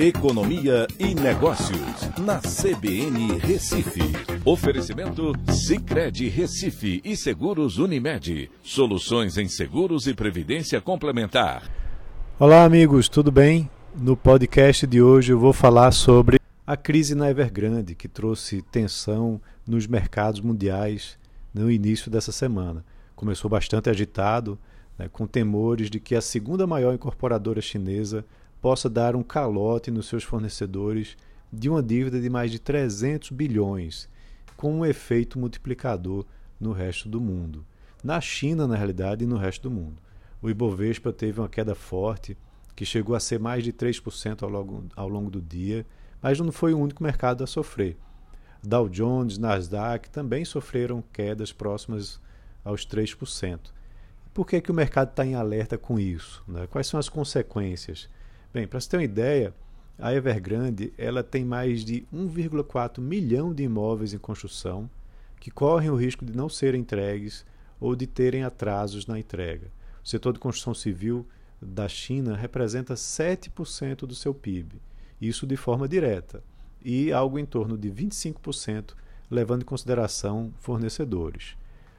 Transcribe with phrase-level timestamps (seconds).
[0.00, 3.98] Economia e Negócios, na CBN Recife.
[4.44, 8.48] Oferecimento Cicred Recife e Seguros Unimed.
[8.62, 11.68] Soluções em seguros e previdência complementar.
[12.38, 13.68] Olá, amigos, tudo bem?
[13.92, 19.40] No podcast de hoje eu vou falar sobre a crise na Evergrande, que trouxe tensão
[19.66, 21.18] nos mercados mundiais
[21.52, 22.84] no início dessa semana.
[23.16, 24.56] Começou bastante agitado,
[24.96, 28.24] né, com temores de que a segunda maior incorporadora chinesa
[28.60, 31.16] possa dar um calote nos seus fornecedores
[31.52, 34.08] de uma dívida de mais de 300 bilhões,
[34.56, 36.24] com um efeito multiplicador
[36.60, 37.64] no resto do mundo.
[38.02, 40.02] Na China, na realidade, e no resto do mundo.
[40.40, 42.36] O Ibovespa teve uma queda forte,
[42.76, 45.84] que chegou a ser mais de 3% ao longo, ao longo do dia,
[46.22, 47.96] mas não foi o único mercado a sofrer.
[48.62, 52.20] Dow Jones, Nasdaq também sofreram quedas próximas
[52.64, 53.58] aos 3%.
[54.34, 56.44] Por que, que o mercado está em alerta com isso?
[56.46, 56.66] Né?
[56.68, 58.08] Quais são as consequências?
[58.52, 59.54] Bem, para você ter uma ideia,
[59.98, 64.88] a Evergrande ela tem mais de 1,4 milhão de imóveis em construção
[65.38, 67.44] que correm o risco de não serem entregues
[67.78, 69.66] ou de terem atrasos na entrega.
[70.02, 71.26] O setor de construção civil
[71.60, 74.80] da China representa 7% do seu PIB,
[75.20, 76.42] isso de forma direta,
[76.82, 78.94] e algo em torno de 25%
[79.30, 81.54] levando em consideração fornecedores.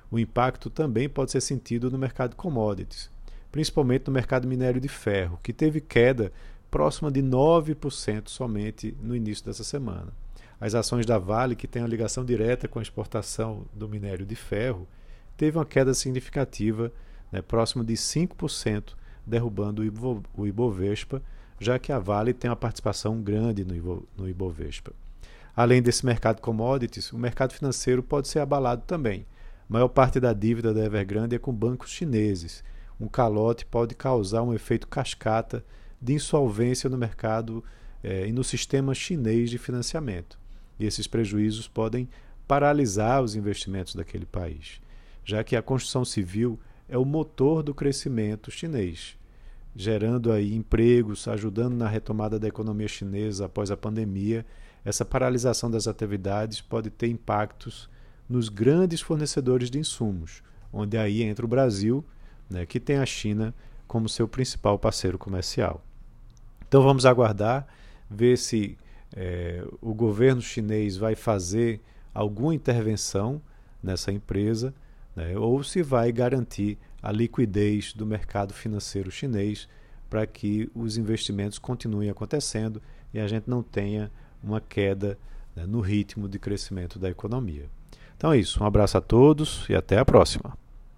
[0.10, 3.12] O impacto também pode ser sentido no mercado de commodities,
[3.52, 6.32] principalmente no mercado minério de ferro, que teve queda
[6.70, 10.14] próxima de 9% somente no início dessa semana.
[10.62, 14.36] As ações da Vale, que tem uma ligação direta com a exportação do minério de
[14.36, 14.88] ferro,
[15.38, 16.92] teve uma queda significativa,
[17.32, 19.82] né, próxima de 5%, derrubando
[20.36, 21.22] o Ibovespa,
[21.60, 23.66] já que a Vale tem uma participação grande
[24.18, 24.92] no Ibovespa.
[25.56, 29.26] Além desse mercado commodities, o mercado financeiro pode ser abalado também.
[29.70, 32.64] A maior parte da dívida da Evergrande é com bancos chineses,
[33.00, 35.64] um calote pode causar um efeito cascata
[36.02, 37.64] de insolvência no mercado
[38.04, 40.40] eh, e no sistema chinês de financiamento.
[40.78, 42.10] E esses prejuízos podem
[42.48, 44.82] paralisar os investimentos daquele país,
[45.24, 49.16] já que a construção civil é o motor do crescimento chinês,
[49.76, 54.46] gerando aí empregos, ajudando na retomada da economia chinesa após a pandemia.
[54.84, 57.90] Essa paralisação das atividades pode ter impactos
[58.28, 60.42] nos grandes fornecedores de insumos,
[60.74, 62.04] onde aí entra o Brasil
[62.50, 63.54] né, que tem a China
[63.88, 65.84] como seu principal parceiro comercial.
[66.68, 67.68] Então vamos aguardar,
[68.10, 68.78] ver se
[69.16, 71.82] é, o governo chinês vai fazer
[72.14, 73.42] alguma intervenção
[73.82, 74.74] nessa empresa
[75.16, 79.68] né, ou se vai garantir a liquidez do mercado financeiro chinês
[80.10, 82.82] para que os investimentos continuem acontecendo
[83.14, 84.12] e a gente não tenha
[84.44, 85.18] uma queda
[85.56, 87.66] né, no ritmo de crescimento da economia.
[88.18, 90.58] Então é isso, um abraço a todos e até a próxima.